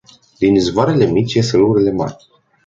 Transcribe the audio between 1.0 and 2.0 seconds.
mici ies râurile